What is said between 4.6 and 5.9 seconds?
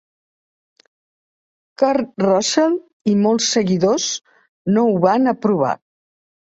no ho van aprovar.